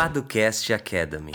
[0.00, 1.30] Paducast Academy.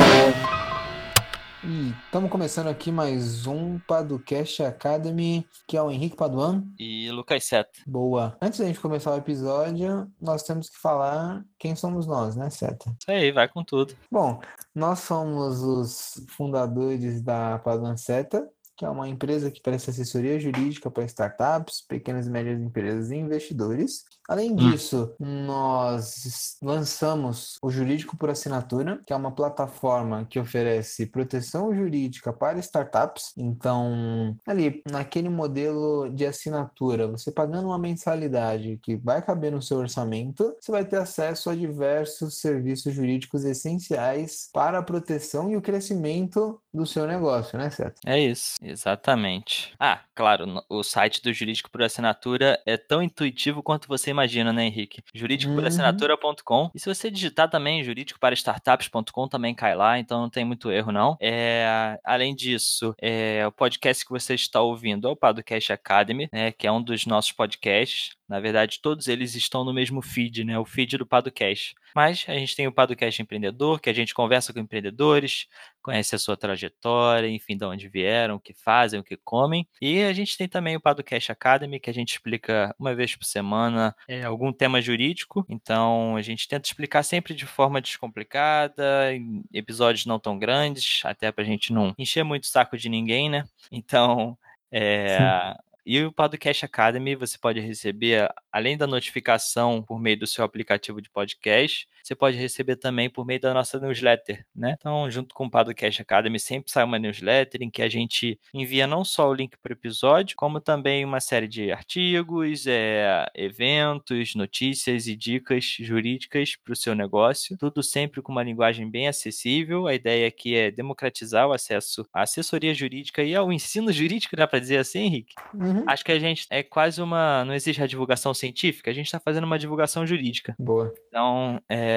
[1.63, 6.63] E estamos começando aqui mais um Paducast Academy, que é o Henrique Paduan.
[6.79, 7.69] E Lucas Seta.
[7.85, 8.35] Boa.
[8.41, 12.91] Antes da gente começar o episódio, nós temos que falar quem somos nós, né, Seta?
[12.99, 13.95] Isso aí, vai com tudo.
[14.11, 14.41] Bom,
[14.73, 20.89] nós somos os fundadores da Paduan Seta, que é uma empresa que presta assessoria jurídica
[20.89, 24.03] para startups, pequenas e médias empresas e investidores.
[24.27, 24.55] Além Hum.
[24.55, 32.33] disso, nós lançamos o Jurídico por Assinatura, que é uma plataforma que oferece proteção jurídica
[32.33, 33.33] para startups.
[33.37, 39.77] Então, ali, naquele modelo de assinatura, você pagando uma mensalidade que vai caber no seu
[39.77, 45.61] orçamento, você vai ter acesso a diversos serviços jurídicos essenciais para a proteção e o
[45.61, 47.99] crescimento do seu negócio, né, certo?
[48.05, 49.73] É isso, exatamente.
[49.79, 54.65] Ah, claro, o site do Jurídico por Assinatura é tão intuitivo quanto você imagina, né,
[54.65, 55.03] Henrique?
[55.13, 56.71] Jurídicoporassinatura.com.
[56.73, 61.17] E se você digitar também jurídicoparastartups.com, também cai lá, então não tem muito erro, não.
[61.21, 66.51] É, além disso, é, o podcast que você está ouvindo é o Podcast Academy, né,
[66.51, 68.15] que é um dos nossos podcasts.
[68.27, 70.57] Na verdade, todos eles estão no mesmo feed, né?
[70.57, 71.75] O feed do Padocast.
[71.95, 75.47] Mas a gente tem o Padocast Empreendedor, que a gente conversa com empreendedores,
[75.81, 79.67] conhece a sua trajetória, enfim, de onde vieram, o que fazem, o que comem.
[79.79, 83.25] E a gente tem também o Padocast Academy, que a gente explica uma vez por
[83.25, 85.45] semana é, algum tema jurídico.
[85.47, 91.31] Então, a gente tenta explicar sempre de forma descomplicada, em episódios não tão grandes, até
[91.31, 93.45] pra gente não encher muito o saco de ninguém, né?
[93.71, 94.37] Então,
[94.71, 100.43] é, e o Podcast Academy você pode receber, além da notificação por meio do seu
[100.43, 104.75] aplicativo de podcast, você pode receber também por meio da nossa newsletter, né?
[104.77, 108.85] Então, junto com o Podcast Academy, sempre sai uma newsletter em que a gente envia
[108.85, 114.35] não só o link para o episódio, como também uma série de artigos, é, eventos,
[114.35, 117.57] notícias e dicas jurídicas para o seu negócio.
[117.57, 119.87] Tudo sempre com uma linguagem bem acessível.
[119.87, 124.45] A ideia aqui é democratizar o acesso à assessoria jurídica e ao ensino jurídico, dá
[124.45, 125.33] para dizer assim, Henrique?
[125.55, 125.83] Uhum.
[125.87, 127.43] Acho que a gente é quase uma.
[127.45, 130.55] Não existe a divulgação científica, a gente está fazendo uma divulgação jurídica.
[130.59, 130.93] Boa.
[131.07, 131.94] Então, é,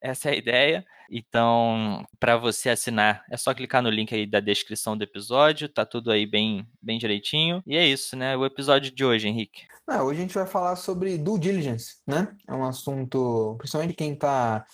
[0.00, 0.84] essa é a ideia.
[1.10, 5.84] Então, para você assinar, é só clicar no link aí da descrição do episódio, tá
[5.84, 7.62] tudo aí bem, bem direitinho.
[7.66, 8.36] E é isso, né?
[8.36, 9.62] O episódio de hoje, Henrique.
[9.90, 12.28] Ah, hoje a gente vai falar sobre due diligence, né?
[12.46, 14.66] É um assunto, principalmente quem está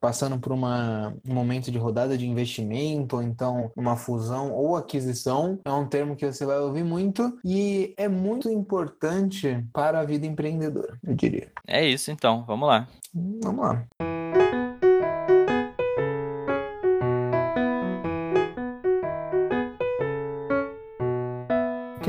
[0.00, 5.58] passando por uma, um momento de rodada de investimento, ou então uma fusão ou aquisição,
[5.64, 10.26] é um termo que você vai ouvir muito e é muito importante para a vida
[10.26, 11.50] empreendedora, eu diria.
[11.66, 12.44] É isso, então.
[12.46, 12.86] Vamos lá.
[13.12, 14.19] Vamos lá.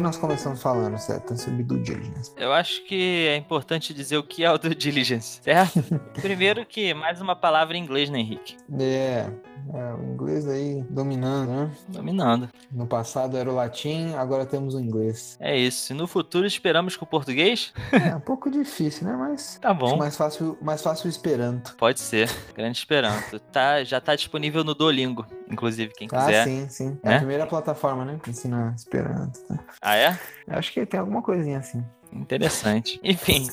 [0.01, 1.37] Que nós começamos falando, certo?
[1.37, 2.31] Sobre due diligence.
[2.35, 5.79] Eu acho que é importante dizer o que é o due diligence, certo?
[6.19, 8.57] Primeiro que mais uma palavra em inglês, né, Henrique?
[8.79, 9.27] É,
[9.71, 11.71] é, o inglês aí dominando, né?
[11.87, 12.49] Dominando.
[12.71, 15.37] No passado era o latim, agora temos o inglês.
[15.39, 15.93] É isso.
[15.93, 17.71] E no futuro esperamos com o português?
[17.91, 19.15] É um pouco difícil, né?
[19.15, 19.97] Mas Tá bom.
[19.97, 21.75] mais fácil, mais fácil o Esperanto.
[21.75, 22.27] Pode ser.
[22.55, 23.39] Grande Esperanto.
[23.39, 26.43] Tá, já tá disponível no Duolingo, inclusive, quem Ah, quiser.
[26.45, 26.99] sim, sim.
[27.03, 27.15] É né?
[27.15, 28.19] a primeira plataforma, né?
[28.23, 29.39] Que ensina Esperanto.
[29.47, 29.59] tá?
[29.81, 30.17] Ah, é?
[30.47, 31.83] Eu acho que tem alguma coisinha assim.
[32.13, 32.99] Interessante.
[33.03, 33.47] Enfim,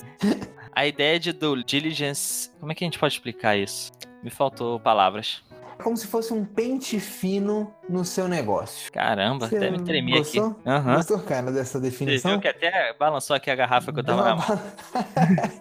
[0.72, 2.50] a ideia de due diligence.
[2.60, 3.92] Como é que a gente pode explicar isso?
[4.22, 5.42] Me faltou palavras.
[5.78, 8.90] É como se fosse um pente fino no seu negócio.
[8.90, 10.40] Caramba, Você até me tremi aqui.
[10.40, 10.60] gostou?
[10.66, 10.96] Aham.
[10.96, 12.32] Gostou, cara, dessa Você definição?
[12.32, 14.60] viu que até balançou aqui a garrafa que eu tava Deu na mão.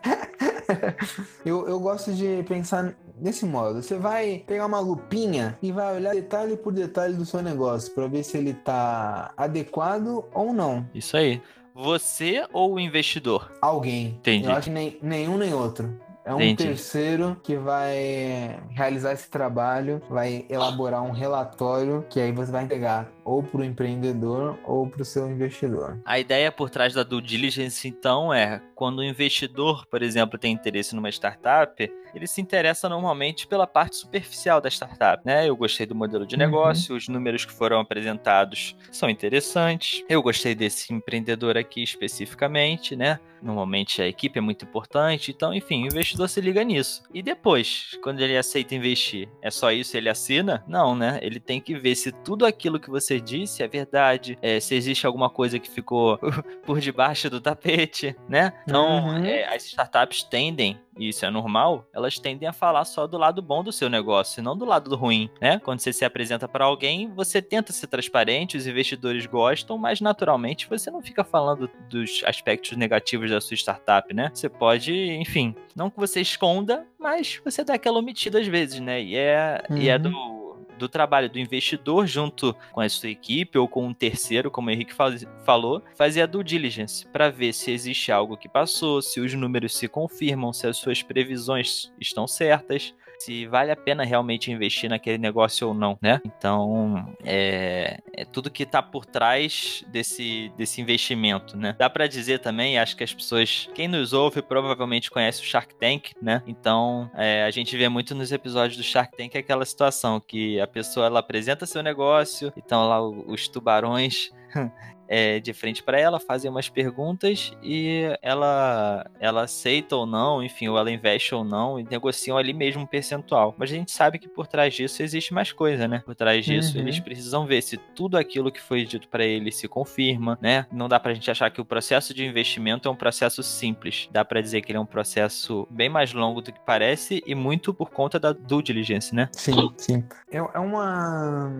[1.47, 3.81] eu, eu gosto de pensar desse modo.
[3.81, 8.08] Você vai pegar uma lupinha e vai olhar detalhe por detalhe do seu negócio para
[8.08, 10.88] ver se ele tá adequado ou não.
[10.94, 11.41] Isso aí.
[11.74, 13.52] Você ou o investidor?
[13.62, 14.07] Alguém.
[14.19, 14.46] Entendi.
[14.47, 15.97] Eu acho que nem, nenhum nem outro.
[16.25, 16.66] É um Entendi.
[16.66, 23.09] terceiro que vai realizar esse trabalho, vai elaborar um relatório que aí você vai entregar
[23.28, 26.00] ou para o empreendedor ou para o seu investidor.
[26.06, 30.54] A ideia por trás da due diligence, então, é quando o investidor, por exemplo, tem
[30.54, 35.48] interesse numa startup, ele se interessa normalmente pela parte superficial da startup, né?
[35.48, 36.40] Eu gostei do modelo de Uhum.
[36.40, 40.04] negócio, os números que foram apresentados são interessantes.
[40.07, 43.19] Eu gostei desse empreendedor aqui especificamente, né?
[43.42, 47.04] Normalmente a equipe é muito importante, então, enfim, o investidor se liga nisso.
[47.13, 50.63] E depois, quando ele aceita investir, é só isso ele assina?
[50.68, 51.19] Não, né?
[51.22, 54.75] Ele tem que ver se tudo aquilo que você você disse é verdade, é, se
[54.75, 56.19] existe alguma coisa que ficou
[56.66, 58.54] por debaixo do tapete, né?
[58.64, 59.25] Então, uhum.
[59.25, 63.40] é, as startups tendem e isso é normal, elas tendem a falar só do lado
[63.40, 65.60] bom do seu negócio, e não do lado do ruim, né?
[65.60, 70.68] Quando você se apresenta para alguém, você tenta ser transparente, os investidores gostam, mas naturalmente
[70.68, 74.31] você não fica falando dos aspectos negativos da sua startup, né?
[74.34, 79.00] Você pode, enfim, não que você esconda, mas você dá aquela omitida às vezes, né?
[79.00, 79.78] E é, uhum.
[79.78, 80.37] e é do uhum
[80.77, 84.71] do trabalho do investidor junto com a sua equipe ou com um terceiro, como o
[84.71, 89.19] Henrique faz, falou, fazer a due diligence para ver se existe algo que passou, se
[89.19, 94.52] os números se confirmam, se as suas previsões estão certas, se vale a pena realmente
[94.52, 96.22] investir naquele negócio ou não, né?
[96.25, 101.75] Então, é, é tudo que está por trás desse, desse investimento, né?
[101.78, 105.75] Dá para dizer também, acho que as pessoas, quem nos ouve provavelmente conhece o Shark
[105.75, 106.42] Tank, né?
[106.48, 110.68] Então, é, a gente vê muito nos episódios do Shark Tank aquela situação que a
[110.68, 114.31] pessoa ela apresenta seu negócio, então lá os tubarões
[115.07, 120.68] é, de frente para ela, fazem umas perguntas e ela, ela aceita ou não, enfim,
[120.68, 123.56] ou ela investe ou não, e negociam ali mesmo um percentual.
[123.57, 126.01] Mas a gente sabe que por trás disso existe mais coisa, né?
[126.06, 126.83] Por trás disso, uhum.
[126.83, 130.65] eles precisam ver se tudo aquilo que foi dito para eles se confirma, né?
[130.71, 134.10] Não dá pra gente achar que o processo de investimento é um processo simples.
[134.12, 137.33] Dá para dizer que ele é um processo bem mais longo do que parece e
[137.33, 139.30] muito por conta da due diligence, né?
[139.31, 140.03] Sim, sim.
[140.30, 141.51] É, é uma,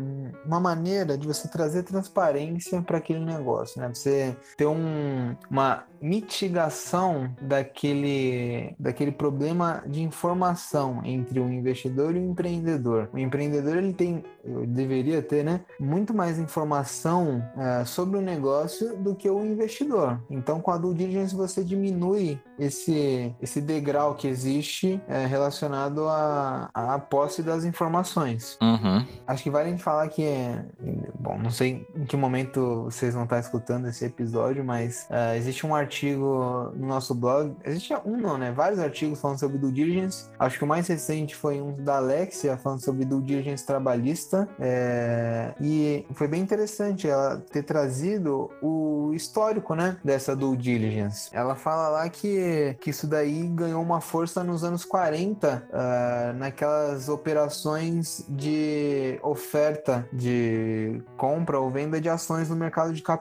[0.46, 3.90] uma maneira de você trazer transparência para aquele negócio negócio, né?
[3.94, 12.32] Você ter um, uma mitigação daquele, daquele problema de informação entre o investidor e o
[12.32, 13.10] empreendedor.
[13.14, 14.24] O empreendedor ele tem,
[14.68, 20.22] deveria ter, né, muito mais informação é, sobre o negócio do que o investidor.
[20.30, 26.70] Então, com a due diligence você diminui esse, esse degrau que existe é, relacionado à,
[26.74, 28.58] à posse das informações.
[28.62, 29.06] Uhum.
[29.26, 30.64] Acho que vale a gente falar que, é,
[31.20, 35.66] bom, não sei em que momento vocês vão estar escutando esse episódio, mas uh, existe
[35.66, 37.56] um artigo no nosso blog.
[37.64, 38.52] Existe um, não, né?
[38.52, 40.30] Vários artigos falando sobre due diligence.
[40.40, 44.48] Acho que o mais recente foi um da Alexia falando sobre due diligence trabalhista.
[44.60, 45.54] É...
[45.62, 49.98] E foi bem interessante ela ter trazido o histórico, né?
[50.04, 51.30] Dessa due diligence.
[51.34, 56.34] Ela fala lá que, que isso daí ganhou uma força nos anos 40, uh, ah,
[56.36, 63.17] naquelas operações de oferta de compra ou venda de ações no mercado de capitais.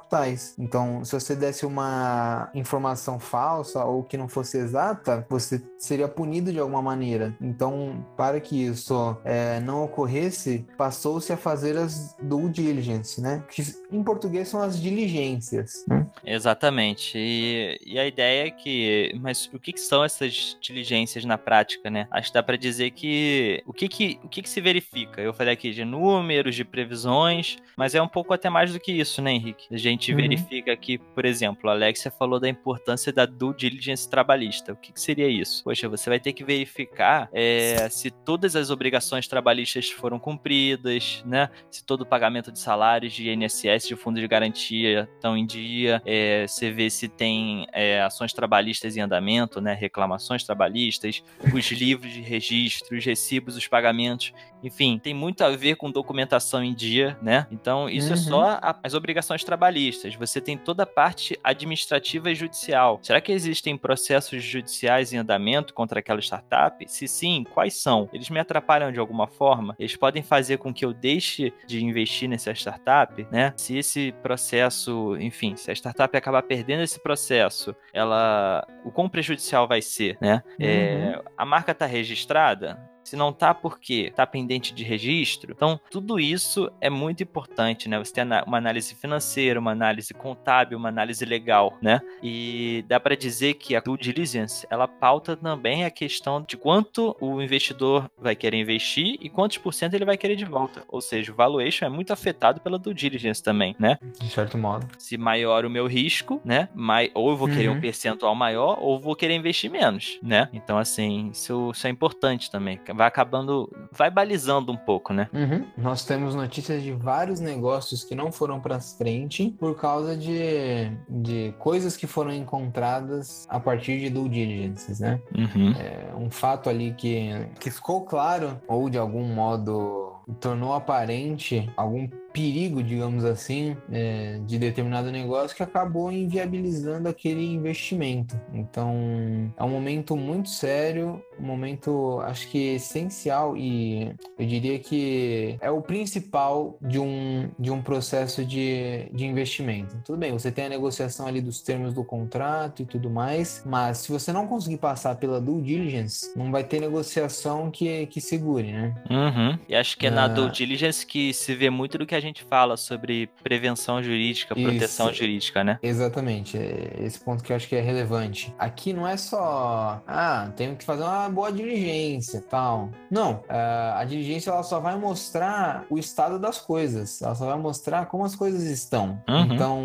[0.58, 6.52] Então, se você desse uma informação falsa ou que não fosse exata, você seria punido
[6.52, 7.36] de alguma maneira.
[7.40, 13.42] Então, para que isso é, não ocorresse, passou-se a fazer as due diligence, né?
[13.48, 13.62] Que
[13.96, 15.84] em português são as diligências.
[15.88, 16.06] Né?
[16.24, 17.12] Exatamente.
[17.16, 21.88] E, e, a ideia é que, mas o que, que, são essas diligências na prática,
[21.90, 22.06] né?
[22.10, 25.20] Acho que dá para dizer que o que que, o que que se verifica?
[25.20, 28.92] Eu falei aqui de números, de previsões, mas é um pouco até mais do que
[28.92, 29.66] isso, né, Henrique?
[29.70, 30.18] A gente uhum.
[30.18, 34.72] verifica aqui, por exemplo, a Alexia falou da importância da due diligence trabalhista.
[34.72, 35.62] O que, que seria isso?
[35.64, 41.48] Poxa, você vai ter que verificar é, se todas as obrigações trabalhistas foram cumpridas, né?
[41.70, 46.02] Se todo o pagamento de salários de INSS, de fundo de garantia estão em dia.
[46.04, 49.74] É, você vê se tem é, ações trabalhistas em andamento, né?
[49.74, 51.22] Reclamações trabalhistas,
[51.54, 54.32] os livros de registro, os recibos, os pagamentos.
[54.66, 57.46] Enfim, tem muito a ver com documentação em dia, né?
[57.52, 58.14] Então, isso uhum.
[58.14, 58.58] é só uhum.
[58.60, 60.16] a, as obrigações trabalhistas.
[60.16, 62.98] Você tem toda a parte administrativa e judicial.
[63.00, 66.84] Será que existem processos judiciais em andamento contra aquela startup?
[66.88, 68.08] Se sim, quais são?
[68.12, 69.76] Eles me atrapalham de alguma forma?
[69.78, 73.52] Eles podem fazer com que eu deixe de investir nessa startup, né?
[73.56, 79.68] Se esse processo, enfim, se a startup acabar perdendo esse processo, ela, o quão prejudicial
[79.68, 80.42] vai ser, né?
[80.58, 81.10] É, uhum.
[81.10, 82.95] É, a marca está registrada?
[83.06, 84.12] Se não tá, por quê?
[84.14, 85.52] Tá pendente de registro?
[85.52, 88.00] Então, tudo isso é muito importante, né?
[88.00, 92.00] Você tem uma análise financeira, uma análise contábil, uma análise legal, né?
[92.20, 97.16] E dá para dizer que a due diligence, ela pauta também a questão de quanto
[97.20, 100.82] o investidor vai querer investir e quantos por cento ele vai querer de volta.
[100.88, 103.98] Ou seja, o valuation é muito afetado pela due diligence também, né?
[104.20, 104.84] De certo modo.
[104.98, 106.68] Se maior o meu risco, né?
[106.74, 107.76] Mai ou eu vou querer uhum.
[107.76, 110.48] um percentual maior ou vou querer investir menos, né?
[110.52, 115.28] Então, assim, isso, isso é importante também vai acabando, vai balizando um pouco, né?
[115.32, 115.66] Uhum.
[115.76, 121.54] Nós temos notícias de vários negócios que não foram para frente por causa de, de
[121.58, 125.20] coisas que foram encontradas a partir de due diligence, né?
[125.36, 125.72] Uhum.
[125.72, 132.08] É um fato ali que, que ficou claro ou de algum modo tornou aparente algum
[132.36, 138.38] perigo, digamos assim, é, de determinado negócio que acabou inviabilizando aquele investimento.
[138.52, 145.56] Então, é um momento muito sério, um momento, acho que essencial e eu diria que
[145.62, 149.96] é o principal de um, de um processo de, de investimento.
[150.04, 153.98] Tudo bem, você tem a negociação ali dos termos do contrato e tudo mais, mas
[153.98, 158.72] se você não conseguir passar pela due diligence, não vai ter negociação que, que segure,
[158.72, 158.94] né?
[159.08, 159.58] Uhum.
[159.66, 162.25] E acho que é na due diligence que se vê muito do que a gente
[162.34, 165.18] fala sobre prevenção jurídica, proteção Isso.
[165.18, 165.78] jurídica, né?
[165.82, 166.56] Exatamente.
[166.56, 168.54] É esse ponto que eu acho que é relevante.
[168.58, 172.90] Aqui não é só, ah, tenho que fazer uma boa diligência tal.
[173.10, 173.42] Não.
[173.48, 177.20] É, a diligência ela só vai mostrar o estado das coisas.
[177.22, 179.20] Ela só vai mostrar como as coisas estão.
[179.28, 179.54] Uhum.
[179.54, 179.84] Então,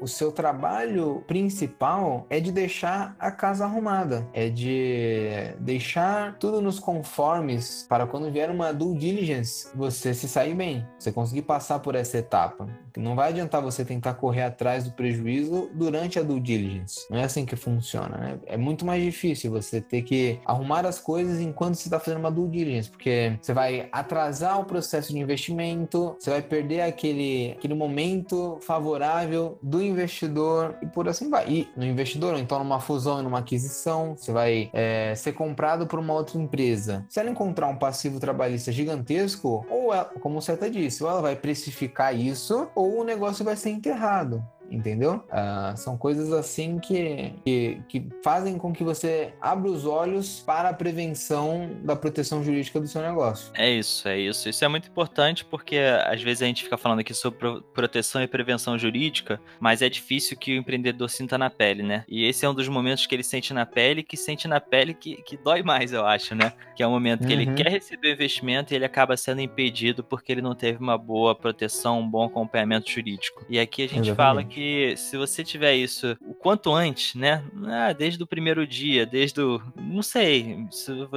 [0.00, 4.26] o seu trabalho principal é de deixar a casa arrumada.
[4.32, 10.54] É de deixar tudo nos conformes para quando vier uma due diligence, você se sair
[10.54, 10.86] bem.
[10.98, 12.66] Você conseguir passar por essa etapa.
[12.96, 17.06] Não vai adiantar você tentar correr atrás do prejuízo durante a due diligence.
[17.10, 18.38] Não é assim que funciona, né?
[18.46, 22.30] É muito mais difícil você ter que arrumar as coisas enquanto você está fazendo uma
[22.30, 27.74] due diligence, porque você vai atrasar o processo de investimento, você vai perder aquele, aquele
[27.74, 31.48] momento favorável do investidor e por assim vai.
[31.48, 35.86] E no investidor, ou então numa fusão e numa aquisição, você vai é, ser comprado
[35.86, 37.04] por uma outra empresa.
[37.08, 41.20] Se ela encontrar um passivo trabalhista gigantesco, ou ela, como você até disse, ou ela
[41.20, 45.22] vai precificar isso, ou o negócio vai ser enterrado entendeu?
[45.28, 50.70] Uh, são coisas assim que, que, que, fazem com que você abra os olhos para
[50.70, 53.52] a prevenção da proteção jurídica do seu negócio.
[53.54, 54.48] É isso, é isso.
[54.48, 55.76] Isso é muito importante porque
[56.06, 60.36] às vezes a gente fica falando aqui sobre proteção e prevenção jurídica, mas é difícil
[60.36, 62.04] que o empreendedor sinta na pele, né?
[62.08, 64.94] E esse é um dos momentos que ele sente na pele, que sente na pele
[64.94, 66.52] que, que dói mais, eu acho, né?
[66.74, 67.40] Que é o momento que uhum.
[67.40, 70.96] ele quer receber o investimento e ele acaba sendo impedido porque ele não teve uma
[70.96, 73.44] boa proteção, um bom acompanhamento jurídico.
[73.48, 74.16] E aqui a gente Exatamente.
[74.16, 77.44] fala que que se você tiver isso o quanto antes, né?
[77.66, 79.60] Ah, desde o primeiro dia, desde o.
[79.76, 80.56] Não sei.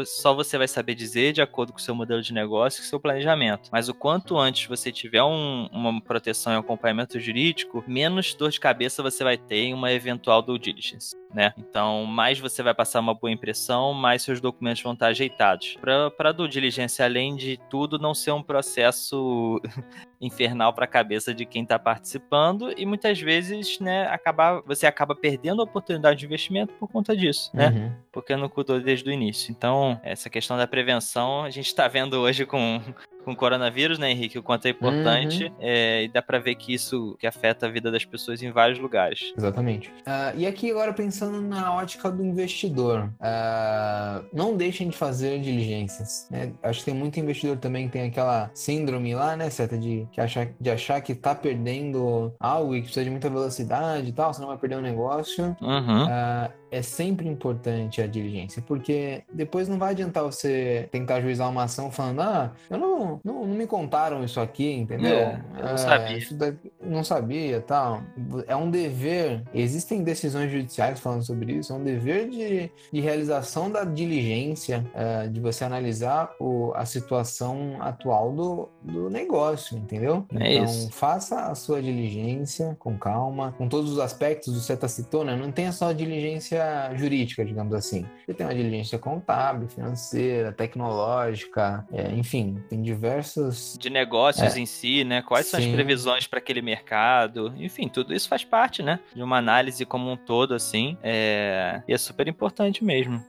[0.06, 3.00] Só você vai saber dizer de acordo com o seu modelo de negócio e seu
[3.00, 3.70] planejamento.
[3.72, 8.60] Mas o quanto antes você tiver um, uma proteção e acompanhamento jurídico, menos dor de
[8.60, 11.16] cabeça você vai ter em uma eventual due diligence.
[11.36, 11.54] Né?
[11.58, 15.78] Então, mais você vai passar uma boa impressão, mais seus documentos vão estar ajeitados.
[15.82, 19.62] Para a due diligence, além de tudo, não ser um processo
[20.22, 25.14] infernal para a cabeça de quem está participando e muitas vezes, né, acabar, você acaba
[25.14, 27.68] perdendo a oportunidade de investimento por conta disso, né?
[27.68, 27.92] Uhum.
[28.16, 29.52] Porque não cuidou desde o início.
[29.52, 32.82] Então, essa questão da prevenção, a gente está vendo hoje com
[33.26, 34.38] com o coronavírus, né, Henrique?
[34.38, 35.46] O quanto é importante.
[35.46, 35.56] Uhum.
[35.60, 38.78] É, e dá para ver que isso que afeta a vida das pessoas em vários
[38.78, 39.34] lugares.
[39.36, 39.90] Exatamente.
[39.90, 46.28] Uh, e aqui agora pensando na ótica do investidor, uh, não deixem de fazer diligências.
[46.30, 46.54] Né?
[46.62, 50.22] Acho que tem muito investidor também que tem aquela síndrome lá, né, certa de, que
[50.22, 54.32] achar, de achar que tá perdendo algo e que precisa de muita velocidade e tal,
[54.36, 55.58] senão vai perder o um negócio.
[55.60, 56.04] Uhum.
[56.06, 61.64] Uh, é sempre importante a diligência, porque depois não vai adiantar você tentar ajuizar uma
[61.64, 65.16] ação falando, ah, eu não, não, não me contaram isso aqui, entendeu?
[65.16, 66.20] É, eu não é, sabia.
[66.32, 68.02] Daqui, não sabia, tal.
[68.48, 73.70] É um dever, existem decisões judiciais falando sobre isso, é um dever de, de realização
[73.70, 80.26] da diligência, é, de você analisar o, a situação atual do, do negócio, entendeu?
[80.34, 80.92] É então, isso.
[80.92, 85.36] faça a sua diligência com calma, com todos os aspectos, você tá citando, né?
[85.36, 87.95] Não tenha só a diligência jurídica, digamos assim.
[88.02, 93.78] Você tem uma diligência contábil, financeira, tecnológica, é, enfim, tem diversos.
[93.80, 94.60] De negócios é.
[94.60, 95.22] em si, né?
[95.22, 95.52] Quais Sim.
[95.52, 97.54] são as previsões para aquele mercado?
[97.58, 99.00] Enfim, tudo isso faz parte, né?
[99.14, 100.98] De uma análise como um todo, assim.
[101.04, 101.82] É...
[101.88, 103.24] E é super importante mesmo.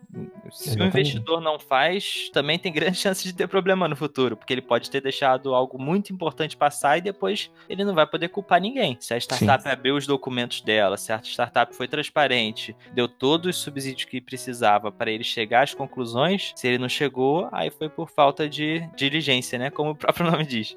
[0.53, 0.83] Se Exatamente.
[0.83, 4.63] o investidor não faz, também tem grande chance de ter problema no futuro, porque ele
[4.63, 8.97] pode ter deixado algo muito importante passar e depois ele não vai poder culpar ninguém.
[9.01, 9.69] Se a startup Sim.
[9.69, 14.91] abriu os documentos dela, se a startup foi transparente, deu todos os subsídios que precisava
[14.91, 16.53] para ele chegar às conclusões.
[16.57, 19.71] Se ele não chegou, aí foi por falta de diligência, né?
[19.71, 20.77] Como o próprio nome diz.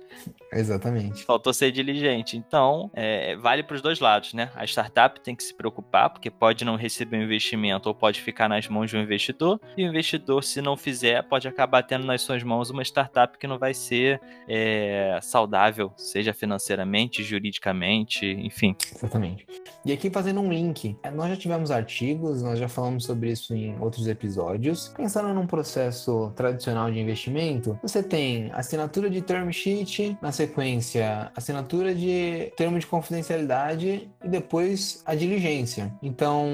[0.51, 1.23] Exatamente.
[1.23, 2.35] Faltou ser diligente.
[2.37, 4.49] Então, é, vale para os dois lados, né?
[4.55, 8.49] A startup tem que se preocupar, porque pode não receber um investimento ou pode ficar
[8.49, 9.58] nas mãos de um investidor.
[9.77, 13.47] E o investidor, se não fizer, pode acabar tendo nas suas mãos uma startup que
[13.47, 18.75] não vai ser é, saudável, seja financeiramente, juridicamente, enfim.
[18.93, 19.45] Exatamente.
[19.85, 23.79] E aqui fazendo um link, nós já tivemos artigos, nós já falamos sobre isso em
[23.79, 24.93] outros episódios.
[24.95, 31.93] Pensando num processo tradicional de investimento, você tem assinatura de term sheet na sequência assinatura
[31.93, 35.93] de termo de confidencialidade e depois a diligência.
[36.01, 36.47] Então,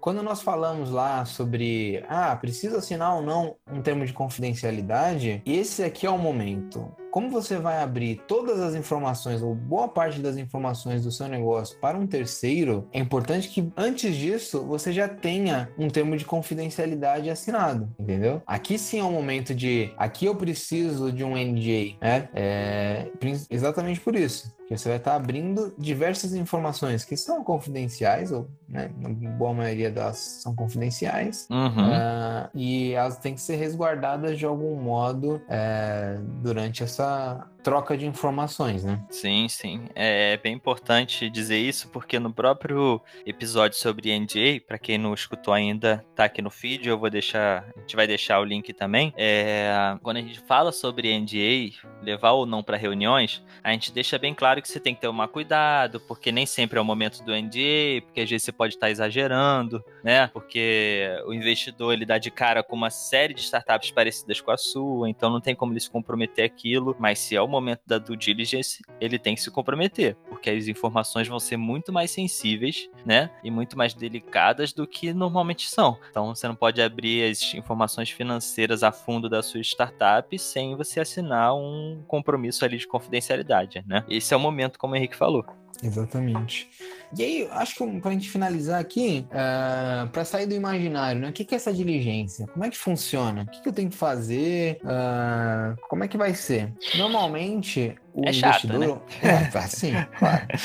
[0.00, 5.84] quando nós falamos lá sobre, ah, precisa assinar ou não um termo de confidencialidade, esse
[5.84, 10.38] aqui é o momento como você vai abrir todas as informações ou boa parte das
[10.38, 15.68] informações do seu negócio para um terceiro, é importante que antes disso você já tenha
[15.78, 18.40] um termo de confidencialidade assinado, entendeu?
[18.46, 22.28] Aqui sim é um momento de aqui eu preciso de um NDA, né?
[22.34, 23.08] É,
[23.50, 28.90] exatamente por isso que você vai estar abrindo diversas informações que são confidenciais, ou né,
[28.98, 31.90] na boa maioria delas são confidenciais, uhum.
[31.90, 37.96] uh, e elas têm que ser resguardadas de algum modo é, durante essa esa troca
[37.96, 39.00] de informações, né?
[39.08, 39.88] Sim, sim.
[39.94, 45.14] É, é bem importante dizer isso, porque no próprio episódio sobre NDA, para quem não
[45.14, 48.72] escutou ainda, tá aqui no feed, eu vou deixar, a gente vai deixar o link
[48.72, 49.12] também.
[49.16, 54.18] É, quando a gente fala sobre NDA, levar ou não para reuniões, a gente deixa
[54.18, 57.32] bem claro que você tem que tomar cuidado, porque nem sempre é o momento do
[57.32, 60.26] NDA, porque às vezes você pode estar exagerando, né?
[60.28, 64.56] Porque o investidor ele dá de cara com uma série de startups parecidas com a
[64.56, 67.98] sua, então não tem como ele se comprometer aquilo, mas se é o momento da
[67.98, 72.88] due diligence, ele tem que se comprometer, porque as informações vão ser muito mais sensíveis,
[73.04, 73.30] né?
[73.44, 75.98] E muito mais delicadas do que normalmente são.
[76.10, 81.00] Então você não pode abrir as informações financeiras a fundo da sua startup sem você
[81.00, 84.04] assinar um compromisso ali de confidencialidade, né?
[84.08, 85.44] Esse é o momento, como o Henrique falou.
[85.82, 86.70] Exatamente.
[87.18, 91.20] E aí, acho que para a gente finalizar aqui, uh, é, para sair do imaginário,
[91.20, 91.28] né?
[91.28, 92.46] O que, que é essa diligência?
[92.46, 93.42] Como é que funciona?
[93.42, 94.78] O que, que eu tenho que fazer?
[94.82, 96.72] Uh, como é que vai ser?
[96.94, 99.02] Normalmente, o é chato, investidor.
[99.22, 99.50] Né?
[99.52, 100.46] É, assim, claro.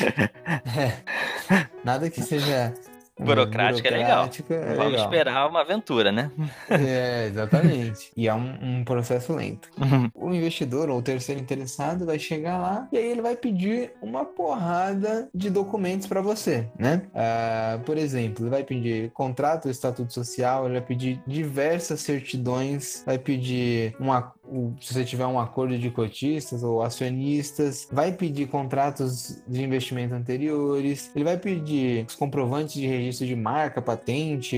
[0.78, 1.68] É.
[1.84, 2.74] Nada que seja
[3.20, 4.30] Burocrática, é legal.
[4.50, 5.06] É Vamos legal.
[5.06, 6.32] esperar uma aventura, né?
[6.70, 8.12] É, exatamente.
[8.16, 9.70] E é um, um processo lento.
[9.80, 10.10] Uhum.
[10.14, 14.26] O investidor ou o terceiro interessado vai chegar lá e aí ele vai pedir uma
[14.26, 17.04] porrada de documentos para você, né?
[17.14, 23.18] Uh, por exemplo, ele vai pedir contrato, estatuto social, ele vai pedir diversas certidões, vai
[23.18, 24.34] pedir uma,
[24.80, 31.12] se você tiver um acordo de cotistas ou acionistas, vai pedir contratos de investimento anteriores,
[31.16, 34.58] ele vai pedir os comprovantes de registro de marca, patente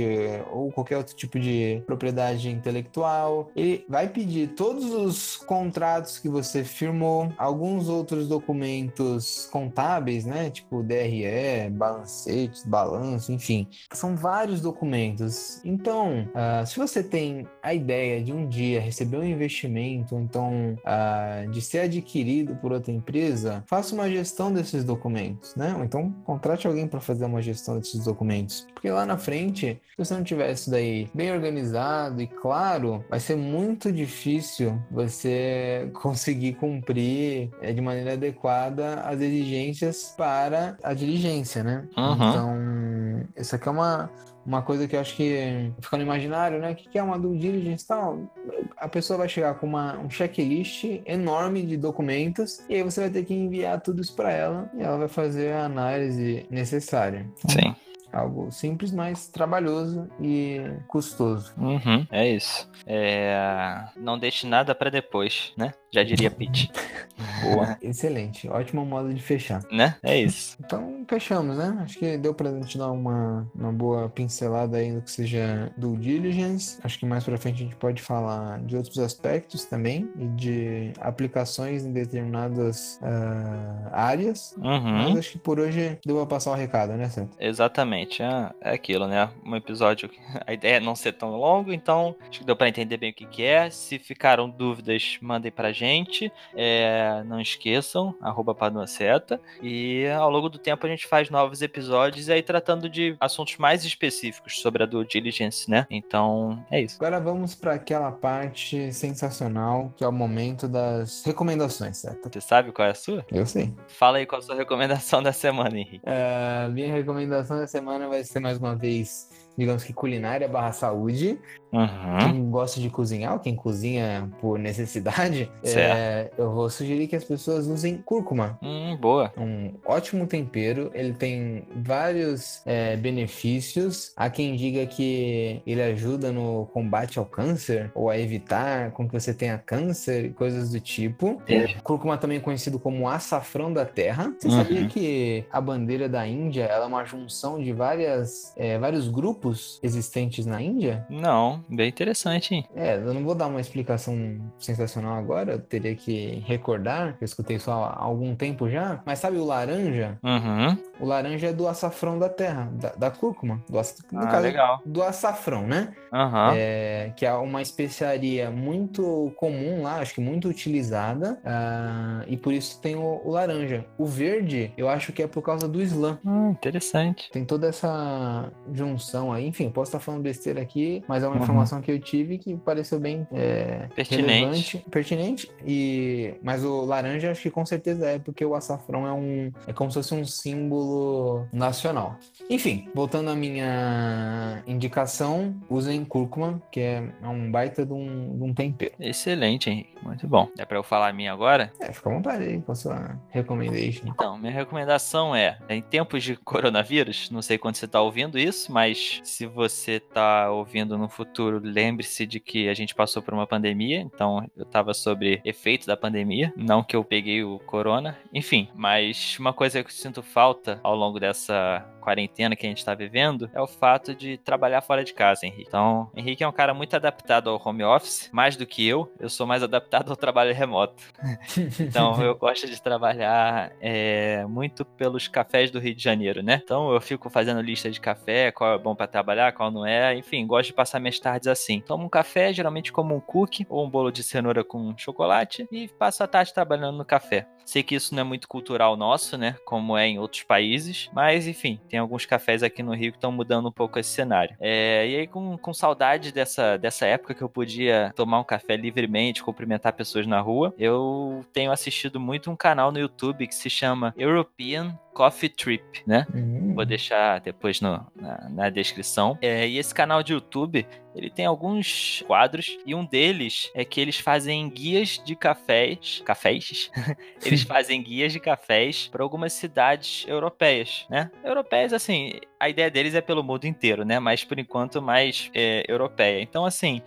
[0.52, 3.52] ou qualquer outro tipo de propriedade intelectual.
[3.56, 10.84] Ele vai pedir todos os contratos que você firmou, alguns outros documentos contábeis, né, tipo
[10.84, 15.62] DRE, balancetes, balanço, enfim, são vários documentos.
[15.64, 19.79] Então, uh, se você tem a ideia de um dia receber um investimento
[20.12, 25.74] ou então uh, de ser adquirido por outra empresa, faça uma gestão desses documentos, né?
[25.78, 28.68] Ou então contrate alguém para fazer uma gestão desses documentos.
[28.74, 33.20] Porque lá na frente, se você não tiver isso daí bem organizado e claro, vai
[33.20, 41.64] ser muito difícil você conseguir cumprir é, de maneira adequada as exigências para a diligência,
[41.64, 41.88] né?
[41.98, 42.14] Uhum.
[42.14, 44.10] Então, isso aqui é uma,
[44.50, 46.72] uma coisa que eu acho que fica no imaginário, né?
[46.72, 48.34] O que é uma due diligence tal?
[48.76, 53.10] A pessoa vai chegar com uma, um checklist enorme de documentos e aí você vai
[53.12, 57.30] ter que enviar tudo isso para ela e ela vai fazer a análise necessária.
[57.48, 57.76] Sim.
[58.20, 61.54] Algo simples, mas trabalhoso e custoso.
[61.58, 62.70] Uhum, é isso.
[62.86, 63.86] É...
[63.96, 65.72] Não deixe nada para depois, né?
[65.92, 66.72] Já diria Pete.
[67.42, 67.78] Boa.
[67.82, 68.48] Excelente.
[68.48, 69.62] Ótimo modo de fechar.
[69.72, 69.96] Né?
[70.04, 70.56] É isso.
[70.64, 71.78] Então, fechamos, né?
[71.82, 75.98] Acho que deu pra gente dar uma, uma boa pincelada aí no que seja do
[75.98, 76.80] diligence.
[76.84, 80.94] Acho que mais pra frente a gente pode falar de outros aspectos também e de
[81.00, 84.54] aplicações em determinadas uh, áreas.
[84.58, 84.92] Uhum.
[84.92, 87.36] Mas acho que por hoje deu pra passar o recado, né, Santo?
[87.40, 88.09] Exatamente.
[88.20, 89.30] É, é aquilo, né?
[89.46, 90.10] Um episódio.
[90.46, 93.14] A ideia é não ser tão longo, então acho que deu pra entender bem o
[93.14, 93.70] que, que é.
[93.70, 96.32] Se ficaram dúvidas, mandem pra gente.
[96.56, 98.56] É, não esqueçam, arroba
[98.88, 99.40] Seta.
[99.62, 103.84] E ao longo do tempo a gente faz novos episódios aí tratando de assuntos mais
[103.84, 105.86] específicos sobre a due diligence, né?
[105.90, 106.98] Então, é isso.
[107.00, 112.30] Agora vamos para aquela parte sensacional, que é o momento das recomendações, certo?
[112.32, 113.26] Você sabe qual é a sua?
[113.32, 113.74] Eu sei.
[113.88, 116.02] Fala aí qual a sua recomendação da semana, Henrique.
[116.04, 119.28] É, minha recomendação da semana vai ser mais uma vez
[119.60, 121.38] digamos que culinária barra saúde.
[121.72, 122.18] Uhum.
[122.20, 127.24] Quem gosta de cozinhar, ou quem cozinha por necessidade, é, eu vou sugerir que as
[127.24, 128.58] pessoas usem cúrcuma.
[128.64, 129.32] Hum, boa.
[129.38, 134.14] Um ótimo tempero, ele tem vários é, benefícios.
[134.16, 139.14] Há quem diga que ele ajuda no combate ao câncer, ou a evitar com que
[139.14, 141.42] você tenha câncer e coisas do tipo.
[141.48, 141.74] É.
[141.84, 144.34] Cúrcuma também é conhecido como açafrão da terra.
[144.40, 144.54] Você uhum.
[144.54, 149.49] sabia que a bandeira da Índia ela é uma junção de várias, é, vários grupos
[149.50, 151.06] grupos existentes na Índia?
[151.10, 152.66] Não, bem interessante, hein?
[152.76, 157.60] É, eu não vou dar uma explicação sensacional agora, eu teria que recordar, eu escutei
[157.60, 160.18] só há algum tempo já, mas sabe o laranja?
[160.24, 160.78] Uhum.
[161.00, 163.74] O laranja é do açafrão da terra, da, da cúrcuma, do,
[164.12, 164.82] no Ah, caso, legal.
[164.86, 165.94] do açafrão, né?
[166.14, 166.54] Aham.
[166.56, 172.54] É, que é uma especiaria muito comum lá, acho que muito utilizada, ah, e por
[172.54, 173.86] isso tem o, o laranja.
[173.98, 176.20] O verde, eu acho que é por causa do Islã.
[176.26, 177.30] Hum, interessante.
[177.32, 181.42] Tem toda essa junção aí, enfim, posso estar falando besteira aqui, mas é uma Uhum.
[181.44, 184.32] informação que eu tive que pareceu bem é, Pertinente.
[184.32, 185.52] relevante, pertinente.
[185.66, 189.74] E mas o laranja acho que com certeza é porque o açafrão é um é
[189.74, 192.18] como se fosse um símbolo nacional.
[192.50, 198.54] Enfim, voltando à minha indicação, usem cúrcuma, que é um baita de um, de um
[198.54, 198.94] tempero.
[199.00, 199.90] Excelente, Henrique.
[200.02, 200.48] Muito bom.
[200.58, 201.72] É pra eu falar a minha agora?
[201.80, 204.08] É, fica à vontade aí com a sua recommendation.
[204.08, 208.72] Então, minha recomendação é, em tempos de coronavírus, não sei quando você tá ouvindo isso,
[208.72, 213.48] mas se você tá ouvindo no futuro, lembre-se de que a gente passou por uma
[213.48, 218.70] pandemia, então eu tava sobre efeitos da pandemia, não que eu peguei o corona, enfim,
[218.76, 222.96] mas uma coisa que eu sinto falta ao longo dessa quarentena que a gente tá
[222.96, 225.66] vivendo é o fato de trabalhar fora de casa, Henrique.
[225.68, 229.30] Então, Henrique é um cara muito adaptado ao home office, mais do que eu, eu
[229.30, 231.04] sou mais adaptado ao trabalho remoto.
[231.80, 236.62] Então eu gosto de trabalhar é, muito pelos cafés do Rio de Janeiro, né?
[236.64, 240.16] Então eu fico fazendo lista de café, qual é bom pra trabalhar, qual não é.
[240.16, 241.82] Enfim, gosto de passar minhas tardes assim.
[241.82, 245.88] Tomo um café, geralmente como um cookie ou um bolo de cenoura com chocolate e
[245.88, 247.48] passo a tarde trabalhando no café.
[247.66, 249.56] Sei que isso não é muito cultural nosso, né?
[249.64, 251.08] Como é em outros países.
[251.14, 254.56] Mas, enfim, tem alguns cafés aqui no Rio que estão mudando um pouco esse cenário.
[254.60, 258.76] É, e aí, com, com saudade dessa, dessa época que eu podia tomar um café
[258.76, 263.70] livremente, cumprimentar pessoas na rua, eu tenho assistido muito um canal no YouTube que se
[263.70, 266.26] chama European Coffee Trip, né?
[266.34, 268.99] Hum, Vou deixar depois no- na, na descrição.
[269.42, 270.86] É, e esse canal de YouTube,
[271.16, 276.22] ele tem alguns quadros, e um deles é que eles fazem guias de cafés.
[276.26, 276.92] Cafés?
[277.46, 281.32] eles fazem guias de cafés para algumas cidades europeias, né?
[281.44, 284.20] Europeias, assim, a ideia deles é pelo mundo inteiro, né?
[284.20, 286.42] Mas por enquanto mais é, europeia.
[286.42, 287.02] Então, assim.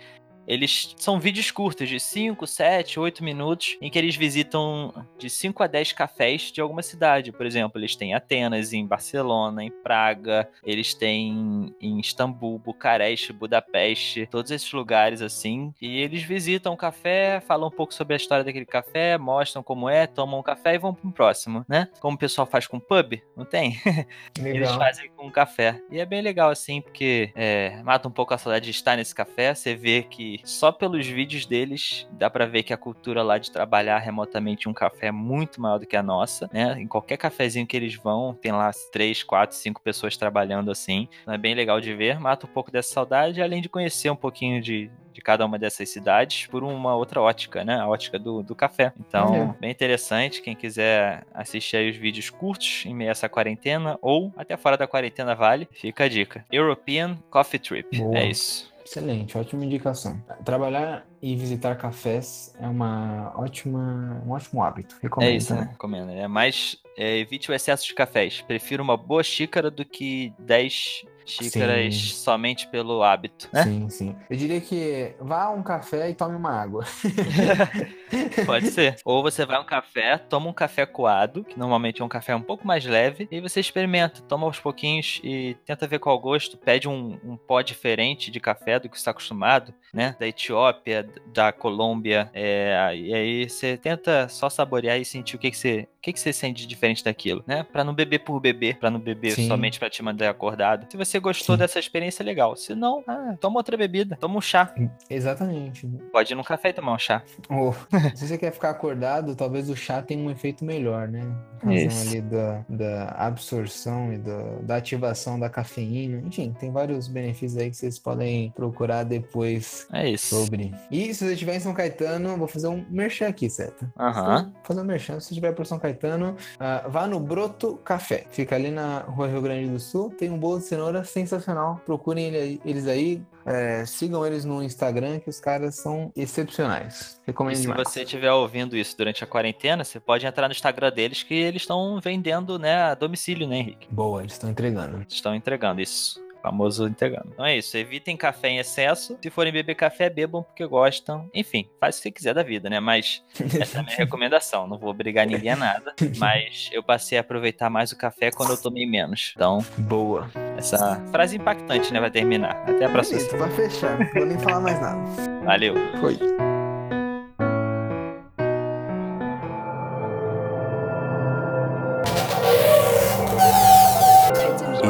[0.47, 5.63] Eles são vídeos curtos, de 5, 7, 8 minutos, em que eles visitam de 5
[5.63, 7.33] a 10 cafés de alguma cidade.
[7.33, 14.27] Por exemplo, eles têm Atenas, em Barcelona, em Praga, eles têm em Istambul, Bucareste, Budapeste,
[14.31, 15.73] todos esses lugares assim.
[15.81, 19.89] E eles visitam o café, falam um pouco sobre a história daquele café, mostram como
[19.89, 21.89] é, tomam um café e vão para um próximo, né?
[22.01, 23.81] Como o pessoal faz com pub, não tem?
[24.39, 25.81] Eles fazem com café.
[25.91, 29.15] E é bem legal assim, porque é, mata um pouco a saudade de estar nesse
[29.15, 29.55] café.
[29.55, 33.51] Você vê que só pelos vídeos deles dá pra ver que a cultura lá de
[33.51, 36.81] trabalhar remotamente um café é muito maior do que a nossa, né?
[36.81, 41.09] Em qualquer cafezinho que eles vão, tem lá três, quatro, cinco pessoas trabalhando assim.
[41.23, 44.17] Então é bem legal de ver, mata um pouco dessa saudade, além de conhecer um
[44.17, 47.79] pouquinho de, de cada uma dessas cidades por uma outra ótica, né?
[47.79, 48.93] A ótica do, do café.
[48.99, 49.57] Então, Olha.
[49.61, 50.43] bem interessante.
[50.43, 54.77] Quem quiser assistir aí os vídeos curtos em meio a essa quarentena ou até fora
[54.77, 56.45] da quarentena vale, fica a dica.
[56.51, 57.99] European Coffee Trip.
[57.99, 58.19] Boa.
[58.19, 58.72] É isso.
[58.85, 60.23] Excelente, ótima indicação.
[60.45, 64.97] Trabalhar e visitar cafés é uma ótima, um ótimo hábito.
[65.01, 65.31] Recomendo.
[65.31, 65.69] É isso, né?
[65.71, 66.11] Recomendo.
[66.11, 68.41] É mais é, evite o excesso de cafés.
[68.41, 72.15] Prefiro uma boa xícara do que 10 xícaras Sim.
[72.15, 73.63] somente pelo hábito, né?
[73.65, 74.17] Sim, sim.
[74.29, 76.85] Eu diria que vá a um café e tome uma água.
[78.45, 78.97] Pode ser.
[79.05, 82.35] Ou você vai a um café, toma um café coado, que normalmente é um café
[82.35, 86.57] um pouco mais leve, e você experimenta, toma aos pouquinhos e tenta ver qual gosto.
[86.57, 90.17] Pede um, um pó diferente de café do que você está acostumado, né?
[90.19, 92.31] Da Etiópia, da Colômbia.
[92.35, 95.89] é, e aí você tenta só saborear e sentir o que, que você.
[95.99, 97.63] O que, que você sente de diferente daquilo, né?
[97.63, 99.47] Pra não beber por beber, pra não beber Sim.
[99.47, 100.91] somente pra te manter acordado.
[100.91, 101.61] Se você gostou Sim.
[101.61, 102.57] dessa experiência, legal.
[102.57, 104.75] Se não, ah, toma outra bebida, toma um chá.
[105.09, 105.87] Exatamente.
[106.13, 107.23] Pode ir num café e tomar um chá.
[107.49, 107.75] Ou,
[108.15, 111.21] se você quer ficar acordado, talvez o chá tenha um efeito melhor, né?
[111.65, 112.09] Em razão Isso.
[112.09, 116.21] ali da, da absorção e da, da ativação da cafeína.
[116.27, 120.35] Enfim, tem vários benefícios aí que vocês podem procurar depois É isso.
[120.35, 120.75] sobre.
[120.91, 123.91] E se você estiver em São Caetano, vou fazer um merchan aqui, certo?
[123.99, 124.45] Aham.
[124.53, 125.21] Vou fazer um merchan.
[125.21, 128.25] Se você estiver por São Caetano, ah, vá no Broto Café.
[128.31, 130.11] Fica ali na rua Rio Grande do Sul.
[130.11, 131.81] Tem um bolo de cenoura sensacional.
[131.85, 133.23] Procurem ele eles aí.
[133.45, 137.21] É, sigam eles no Instagram, que os caras são excepcionais.
[137.25, 137.89] E Recomendo se demais.
[137.89, 141.63] você estiver ouvindo isso durante a quarentena, você pode entrar no Instagram deles que eles
[141.63, 143.89] estão vendendo, né, a domicílio, né, Henrique?
[143.91, 144.99] Boa, eles estão entregando.
[144.99, 146.23] Eles estão entregando isso.
[146.43, 147.29] Famoso integrando.
[147.33, 147.77] Então é isso.
[147.77, 149.17] Evitem café em excesso.
[149.23, 151.31] Se forem beber café, bebam porque gostam.
[151.33, 152.81] Enfim, faz o que você quiser da vida, né?
[152.81, 153.23] Mas
[153.61, 154.67] essa é a minha recomendação.
[154.67, 155.95] Não vou obrigar ninguém a nada.
[156.19, 159.33] Mas eu passei a aproveitar mais o café quando eu tomei menos.
[159.37, 160.29] Então, Boa.
[160.57, 162.01] essa frase impactante, né?
[162.01, 162.57] Vai terminar.
[162.69, 163.21] Até a próxima.
[163.21, 163.99] Isso, vai fechar.
[163.99, 165.01] Não vou nem falar mais nada.
[165.45, 165.75] Valeu.
[166.01, 166.19] Foi.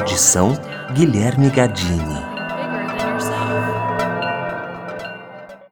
[0.00, 0.52] Edição
[0.94, 2.31] Guilherme Gadini.